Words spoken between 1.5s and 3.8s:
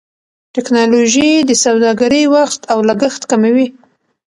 سوداګرۍ وخت او لګښت کموي.